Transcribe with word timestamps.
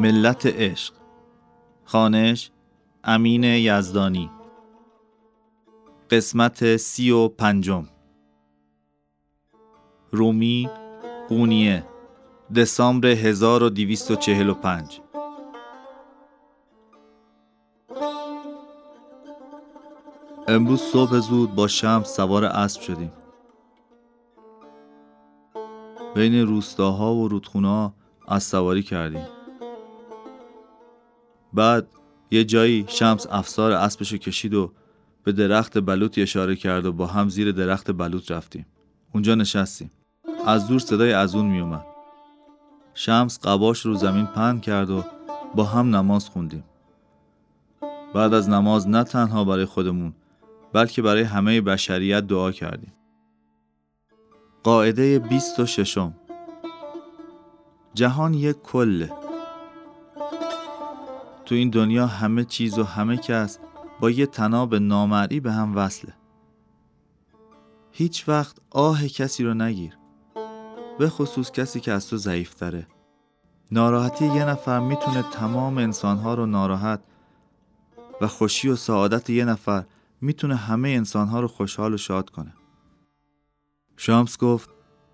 ملت 0.00 0.46
عشق. 0.46 0.94
خانش 1.84 2.50
امین 3.04 3.44
یزدانی. 3.44 4.30
قسمت 6.10 6.76
سی 6.76 7.10
و 7.10 7.28
پنجم. 7.28 7.88
رومی 10.10 10.70
قونیه 11.28 11.84
دسامبر 12.56 13.08
1245 13.08 15.00
امروز 20.48 20.80
صبح 20.80 21.18
زود 21.18 21.54
با 21.54 21.68
شمس 21.68 22.16
سوار 22.16 22.44
اسب 22.44 22.80
شدیم. 22.80 23.12
بین 26.14 26.46
روستاها 26.46 27.14
و 27.14 27.28
رودخونه 27.28 27.92
از 28.28 28.42
سواری 28.42 28.82
کردیم. 28.82 29.37
بعد 31.58 31.86
یه 32.30 32.44
جایی 32.44 32.84
شمس 32.88 33.26
افسار 33.30 33.72
اسبشو 33.72 34.16
کشید 34.16 34.54
و 34.54 34.72
به 35.24 35.32
درخت 35.32 35.78
بلوط 35.78 36.18
اشاره 36.18 36.56
کرد 36.56 36.86
و 36.86 36.92
با 36.92 37.06
هم 37.06 37.28
زیر 37.28 37.52
درخت 37.52 37.90
بلوط 37.92 38.30
رفتیم. 38.30 38.66
اونجا 39.14 39.34
نشستیم. 39.34 39.90
از 40.46 40.68
دور 40.68 40.78
صدای 40.78 41.12
از 41.12 41.34
اون 41.34 41.46
میومد 41.46 41.86
شمس 42.94 43.40
قباش 43.40 43.80
رو 43.80 43.94
زمین 43.94 44.26
پهن 44.26 44.60
کرد 44.60 44.90
و 44.90 45.04
با 45.54 45.64
هم 45.64 45.96
نماز 45.96 46.28
خوندیم. 46.28 46.64
بعد 48.14 48.34
از 48.34 48.48
نماز 48.48 48.88
نه 48.88 49.04
تنها 49.04 49.44
برای 49.44 49.64
خودمون 49.64 50.12
بلکه 50.72 51.02
برای 51.02 51.22
همه 51.22 51.60
بشریت 51.60 52.26
دعا 52.26 52.52
کردیم. 52.52 52.92
قاعده 54.62 55.18
26 55.18 55.98
جهان 57.94 58.34
یک 58.34 58.56
کله. 58.62 59.27
تو 61.48 61.54
این 61.54 61.70
دنیا 61.70 62.06
همه 62.06 62.44
چیز 62.44 62.78
و 62.78 62.84
همه 62.84 63.16
کس 63.16 63.58
با 64.00 64.10
یه 64.10 64.26
تناب 64.26 64.74
نامرئی 64.74 65.40
به 65.40 65.52
هم 65.52 65.76
وصله. 65.76 66.14
هیچ 67.92 68.28
وقت 68.28 68.56
آه 68.70 69.06
کسی 69.06 69.44
رو 69.44 69.54
نگیر 69.54 69.98
به 70.98 71.08
خصوص 71.08 71.50
کسی 71.50 71.80
که 71.80 71.92
از 71.92 72.08
تو 72.08 72.16
ضعیف 72.16 72.54
تره 72.54 72.86
ناراحتی 73.72 74.26
یه 74.26 74.44
نفر 74.44 74.80
می‌تونه 74.80 75.22
تمام 75.22 75.78
انسانها 75.78 76.34
رو 76.34 76.46
ناراحت 76.46 77.00
و 78.20 78.26
خوشی 78.26 78.68
و 78.68 78.76
سعادت 78.76 79.30
یه 79.30 79.44
نفر 79.44 79.84
می‌تونه 80.20 80.56
همه 80.56 80.88
انسانها 80.88 81.40
رو 81.40 81.48
خوشحال 81.48 81.94
و 81.94 81.96
شاد 81.96 82.30
کنه. 82.30 82.54
شامس 83.96 84.38
گفت 84.38 84.70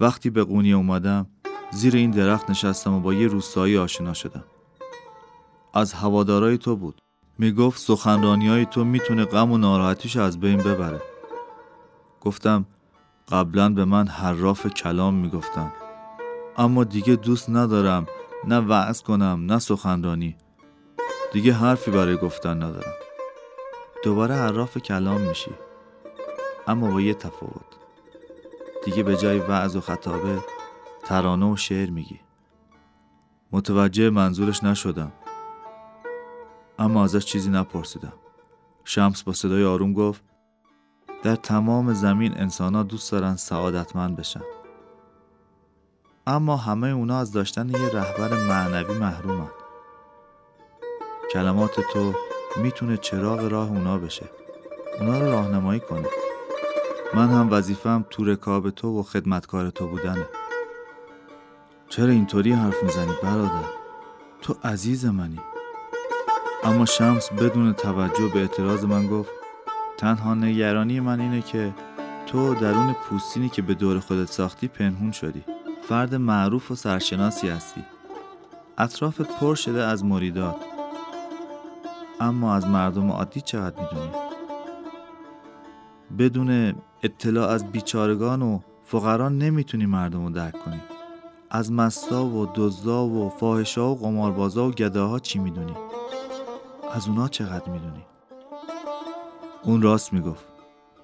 وقتی 0.00 0.30
به 0.30 0.44
قونی 0.44 0.72
اومدم 0.72 1.26
زیر 1.70 1.96
این 1.96 2.10
درخت 2.10 2.50
نشستم 2.50 2.94
و 2.94 3.00
با 3.00 3.14
یه 3.14 3.26
روستایی 3.26 3.78
آشنا 3.78 4.14
شدم. 4.14 4.44
از 5.76 5.92
هوادارای 5.92 6.58
تو 6.58 6.76
بود. 6.76 7.02
می‌گفت 7.38 7.80
سخنرانی 7.80 8.48
های 8.48 8.66
تو 8.66 8.84
می‌تونه 8.84 9.24
غم 9.24 9.52
و 9.52 9.58
ناراحتیش 9.58 10.16
از 10.16 10.40
بین 10.40 10.58
ببره. 10.58 11.02
گفتم 12.20 12.66
قبلا 13.28 13.68
به 13.68 13.84
من 13.84 14.06
حراف 14.08 14.66
کلام 14.66 15.14
می‌گفتن. 15.14 15.72
اما 16.58 16.84
دیگه 16.84 17.16
دوست 17.16 17.50
ندارم 17.50 18.06
نه 18.44 18.58
وعظ 18.58 19.02
کنم 19.02 19.44
نه 19.46 19.58
سخنرانی. 19.58 20.36
دیگه 21.32 21.52
حرفی 21.52 21.90
برای 21.90 22.16
گفتن 22.16 22.62
ندارم. 22.62 22.94
دوباره 24.04 24.34
حراف 24.34 24.78
کلام 24.78 25.20
میشی. 25.20 25.50
اما 26.66 26.90
با 26.90 27.00
یه 27.00 27.14
تفاوت. 27.14 27.76
دیگه 28.84 29.02
به 29.02 29.16
جای 29.16 29.38
وعظ 29.38 29.76
و 29.76 29.80
خطابه 29.80 30.38
ترانه 31.04 31.52
و 31.52 31.56
شعر 31.56 31.90
میگی. 31.90 32.20
متوجه 33.52 34.10
منظورش 34.10 34.64
نشدم. 34.64 35.12
اما 36.78 37.04
ازش 37.04 37.24
چیزی 37.24 37.50
نپرسیدم. 37.50 38.12
شمس 38.84 39.22
با 39.22 39.32
صدای 39.32 39.64
آروم 39.64 39.92
گفت 39.92 40.22
در 41.22 41.36
تمام 41.36 41.92
زمین 41.92 42.38
انسان 42.40 42.74
ها 42.74 42.82
دوست 42.82 43.12
دارن 43.12 43.36
سعادتمند 43.36 44.16
بشن. 44.16 44.42
اما 46.26 46.56
همه 46.56 46.88
اونا 46.88 47.18
از 47.18 47.32
داشتن 47.32 47.68
یه 47.68 47.88
رهبر 47.88 48.46
معنوی 48.48 48.98
محرومن. 48.98 49.50
کلمات 51.32 51.80
تو 51.92 52.12
می‌تونه 52.56 52.96
چراغ 52.96 53.40
راه 53.40 53.68
اونا 53.68 53.98
بشه. 53.98 54.30
اونا 55.00 55.18
رو 55.18 55.26
راهنمایی 55.26 55.80
کنه. 55.80 56.08
من 57.14 57.28
هم 57.28 57.48
وظیفم 57.50 58.04
تو 58.10 58.24
رکاب 58.24 58.70
تو 58.70 59.00
و 59.00 59.02
خدمتکار 59.02 59.70
تو 59.70 59.86
بودنه. 59.86 60.26
چرا 61.88 62.08
اینطوری 62.08 62.52
حرف 62.52 62.82
می‌زنی 62.82 63.12
برادر؟ 63.22 63.68
تو 64.42 64.56
عزیز 64.64 65.06
منی. 65.06 65.40
اما 66.66 66.84
شمس 66.84 67.32
بدون 67.32 67.72
توجه 67.72 68.28
به 68.34 68.40
اعتراض 68.40 68.84
من 68.84 69.06
گفت 69.06 69.30
تنها 69.98 70.34
نگرانی 70.34 71.00
من 71.00 71.20
اینه 71.20 71.42
که 71.42 71.74
تو 72.26 72.54
درون 72.54 72.92
پوستینی 72.92 73.48
که 73.48 73.62
به 73.62 73.74
دور 73.74 74.00
خودت 74.00 74.30
ساختی 74.30 74.68
پنهون 74.68 75.12
شدی. 75.12 75.44
فرد 75.88 76.14
معروف 76.14 76.70
و 76.70 76.74
سرشناسی 76.74 77.48
هستی. 77.48 77.84
اطراف 78.78 79.20
پر 79.20 79.54
شده 79.54 79.84
از 79.84 80.04
مریدات. 80.04 80.56
اما 82.20 82.54
از 82.54 82.66
مردم 82.66 83.10
عادی 83.10 83.40
چقدر 83.40 83.82
می‌دونی؟ 83.82 84.10
بدون 86.18 86.74
اطلاع 87.02 87.48
از 87.48 87.72
بیچارگان 87.72 88.42
و 88.42 88.60
فقران 88.82 89.38
نمی‌تونی 89.38 89.86
مردم 89.86 90.24
رو 90.26 90.30
درک 90.30 90.64
کنی. 90.64 90.80
از 91.50 91.72
مستا 91.72 92.24
و 92.24 92.48
دزدا 92.54 93.06
و 93.06 93.28
فاحشا 93.28 93.90
و 93.90 93.98
قماربازا 93.98 94.68
و 94.68 94.70
گداها 94.70 95.18
چی 95.18 95.38
می‌دونی؟ 95.38 95.72
از 96.96 97.08
اونا 97.08 97.28
چقدر 97.28 97.70
می‌دونی؟ 97.70 98.04
اون 99.62 99.82
راست 99.82 100.12
می‌گفت. 100.12 100.44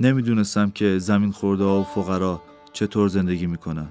نمی‌دونستم 0.00 0.70
که 0.70 0.98
زمین 0.98 1.32
خورده 1.32 1.64
و 1.64 1.82
فقرا 1.82 2.42
چطور 2.72 3.08
زندگی 3.08 3.46
می‌کنن. 3.46 3.88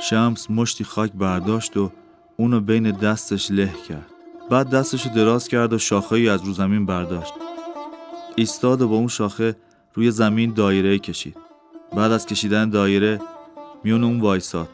شمس 0.00 0.50
مشتی 0.50 0.84
خاک 0.84 1.12
برداشت 1.12 1.76
و 1.76 1.90
اونو 2.36 2.60
بین 2.60 2.90
دستش 2.90 3.50
له 3.50 3.72
کرد. 3.88 4.06
بعد 4.50 4.70
دستشو 4.70 5.10
دراز 5.14 5.48
کرد 5.48 5.72
و 5.72 5.78
شاخه 5.78 6.16
از 6.16 6.42
رو 6.42 6.52
زمین 6.52 6.86
برداشت. 6.86 7.34
ایستاد 8.36 8.82
و 8.82 8.88
با 8.88 8.96
اون 8.96 9.08
شاخه 9.08 9.56
روی 9.94 10.10
زمین 10.10 10.52
دایره 10.52 10.98
کشید. 10.98 11.36
بعد 11.96 12.12
از 12.12 12.26
کشیدن 12.26 12.70
دایره 12.70 13.20
میون 13.84 14.04
اون 14.04 14.20
وایساد. 14.20 14.68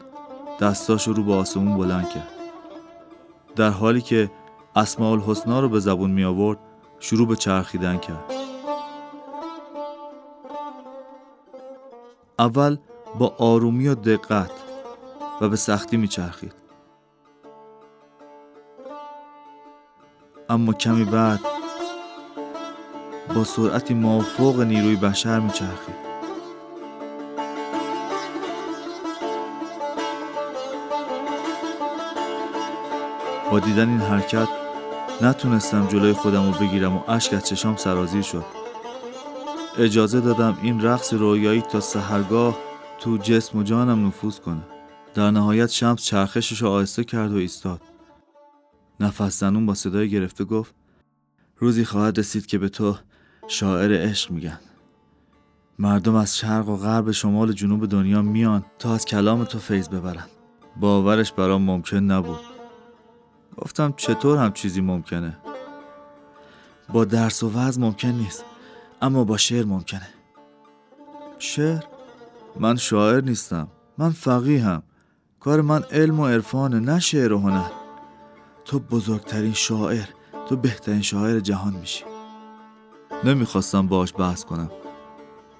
دستاشو 0.59 1.13
رو 1.13 1.23
به 1.23 1.33
آسمون 1.33 1.77
بلند 1.77 2.09
کرد. 2.09 2.29
در 3.55 3.69
حالی 3.69 4.01
که 4.01 4.31
اسماء 4.75 5.11
الحسنا 5.11 5.59
رو 5.59 5.69
به 5.69 5.79
زبون 5.79 6.11
می 6.11 6.23
آورد 6.23 6.59
شروع 6.99 7.27
به 7.27 7.35
چرخیدن 7.35 7.97
کرد. 7.97 8.33
اول 12.39 12.77
با 13.19 13.35
آرومی 13.37 13.87
و 13.87 13.95
دقت 13.95 14.51
و 15.41 15.49
به 15.49 15.55
سختی 15.55 15.97
می 15.97 16.07
چرخید. 16.07 16.53
اما 20.49 20.73
کمی 20.73 21.05
بعد 21.05 21.39
با 23.35 23.43
سرعتی 23.43 23.93
مافوق 23.93 24.59
نیروی 24.59 24.95
بشر 24.95 25.39
می 25.39 25.49
چرخید. 25.49 26.11
با 33.51 33.59
دیدن 33.59 33.89
این 33.89 34.01
حرکت 34.01 34.60
نتونستم 35.23 35.87
جلوی 35.87 36.13
خودم 36.13 36.51
رو 36.51 36.59
بگیرم 36.59 36.97
و 36.97 37.01
اشک 37.07 37.33
از 37.33 37.47
چشام 37.47 37.75
سرازیر 37.75 38.21
شد. 38.21 38.45
اجازه 39.77 40.21
دادم 40.21 40.57
این 40.61 40.81
رقص 40.81 41.13
رویایی 41.13 41.61
تا 41.61 41.79
سهرگاه 41.79 42.57
تو 42.99 43.17
جسم 43.17 43.57
و 43.57 43.63
جانم 43.63 44.07
نفوذ 44.07 44.39
کنه. 44.39 44.61
در 45.13 45.31
نهایت 45.31 45.69
شمس 45.69 46.03
چرخشش 46.03 46.61
رو 46.61 46.69
آهسته 46.69 47.03
کرد 47.03 47.33
و 47.33 47.35
ایستاد. 47.35 47.81
نفس 48.99 49.39
زنون 49.39 49.65
با 49.65 49.73
صدای 49.73 50.09
گرفته 50.09 50.43
گفت 50.43 50.75
روزی 51.57 51.85
خواهد 51.85 52.19
رسید 52.19 52.45
که 52.45 52.57
به 52.57 52.69
تو 52.69 52.95
شاعر 53.47 54.09
عشق 54.09 54.31
میگن. 54.31 54.59
مردم 55.79 56.15
از 56.15 56.37
شرق 56.37 56.69
و 56.69 56.77
غرب 56.77 57.11
شمال 57.11 57.49
و 57.49 57.53
جنوب 57.53 57.85
دنیا 57.85 58.21
میان 58.21 58.65
تا 58.79 58.93
از 58.93 59.05
کلام 59.05 59.43
تو 59.43 59.59
فیض 59.59 59.89
ببرن. 59.89 60.25
باورش 60.79 61.31
برام 61.31 61.61
ممکن 61.61 61.97
نبود. 61.97 62.50
گفتم 63.61 63.93
چطور 63.97 64.37
هم 64.37 64.51
چیزی 64.53 64.81
ممکنه؟ 64.81 65.37
با 66.89 67.05
درس 67.05 67.43
و 67.43 67.49
وز 67.49 67.79
ممکن 67.79 68.07
نیست 68.07 68.45
اما 69.01 69.23
با 69.23 69.37
شعر 69.37 69.65
ممکنه. 69.65 70.07
شعر؟ 71.39 71.83
من 72.59 72.75
شاعر 72.75 73.23
نیستم 73.23 73.67
من 73.97 74.09
فقیهم 74.09 74.83
کار 75.39 75.61
من 75.61 75.83
علم 75.91 76.19
و 76.19 76.27
عرفانه 76.27 76.79
نه 76.79 76.99
شعر 76.99 77.33
و 77.33 77.39
هنر. 77.39 77.69
تو 78.65 78.79
بزرگترین 78.79 79.53
شاعر 79.53 80.05
تو 80.49 80.55
بهترین 80.55 81.01
شاعر 81.01 81.39
جهان 81.39 81.73
میشی. 81.73 82.03
نمی‌خواستم 83.23 83.87
باش 83.87 84.13
بحث 84.17 84.45
کنم. 84.45 84.71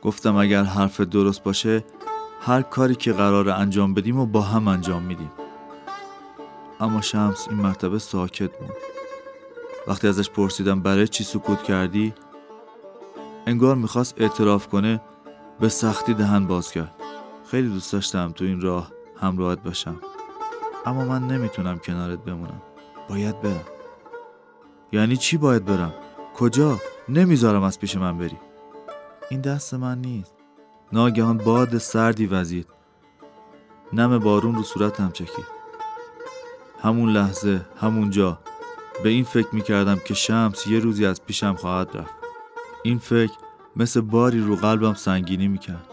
گفتم 0.02 0.36
اگر 0.36 0.64
حرف 0.64 1.02
درست 1.02 1.44
باشه 1.44 1.84
هر 2.42 2.62
کاری 2.62 2.96
که 2.96 3.14
قرار 3.14 3.50
انجام 3.50 3.94
بدیم 3.94 4.20
و 4.20 4.26
با 4.26 4.42
هم 4.42 4.68
انجام 4.68 5.04
میدیم. 5.04 5.32
اما 6.82 7.02
شمس 7.02 7.48
این 7.48 7.58
مرتبه 7.58 8.00
ساکت 8.00 8.62
موند 8.62 8.74
وقتی 9.88 10.08
ازش 10.08 10.30
پرسیدم 10.30 10.82
برای 10.82 11.08
چی 11.08 11.24
سکوت 11.24 11.64
کردی 11.64 12.14
انگار 13.46 13.76
می‌خواست 13.76 14.22
اعتراف 14.22 14.68
کنه 14.68 15.02
به 15.60 15.70
سختی 15.70 16.14
دهن 16.14 16.48
باز 16.48 16.72
کرد. 16.72 16.96
خیلی 17.52 17.70
دوست 17.70 17.94
داشتم 17.94 18.32
تو 18.32 18.46
این 18.46 18.62
راه 18.62 18.92
همراهت 19.22 19.64
باشم. 19.64 20.00
اما 20.86 21.06
من 21.06 21.28
نمی‌تونم 21.28 21.80
کنارت 21.80 22.20
بمونم. 22.20 22.62
باید 23.10 23.42
برم. 23.42 23.66
یعنی 24.92 25.18
چی 25.18 25.38
باید 25.38 25.66
برم؟ 25.66 25.94
کجا؟ 26.36 26.78
نمی‌ذارم 27.10 27.64
از 27.64 27.80
پیش 27.80 27.96
من 27.96 28.18
بری. 28.18 28.38
این 29.30 29.42
دست 29.42 29.74
من 29.74 30.02
نیست. 30.02 30.34
ناگهان 30.94 31.38
باد 31.38 31.78
سردی 31.78 32.26
وزید. 32.26 32.68
نم 33.94 34.20
بارون 34.20 34.56
رو 34.56 34.64
صورتم 34.64 35.12
چکید. 35.12 35.61
همون 36.82 37.10
لحظه 37.10 37.66
همونجا 37.82 38.40
به 39.04 39.10
این 39.10 39.24
فکر 39.24 39.48
می‌کردم 39.52 40.00
که 40.06 40.14
شمس 40.14 40.68
یه 40.68 40.80
روزی 40.80 41.06
از 41.06 41.22
پیشم 41.26 41.54
خواهد 41.54 41.98
رفت. 41.98 42.14
این 42.84 43.00
فکر 43.00 43.34
مثل 43.76 44.02
باری 44.02 44.42
رو 44.42 44.56
قلبم 44.56 44.94
سنگینی 44.94 45.48
می‌کرد. 45.48 45.86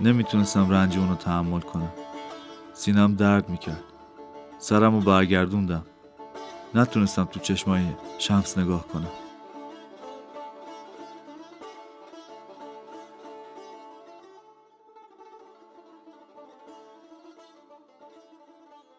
نمی‌تونستم 0.00 0.70
رنج 0.70 0.98
اونو 0.98 1.14
تحمل 1.14 1.60
کنم. 1.60 1.92
سینم 2.74 3.14
درد 3.14 3.48
می‌کرد. 3.48 3.84
سرم 4.58 4.94
رو 4.94 5.00
برگردوندم. 5.00 5.86
نتونستم 6.74 7.24
تو 7.24 7.40
چشمای 7.40 7.82
شمس 8.18 8.58
نگاه 8.58 8.88
کنم. 8.88 9.21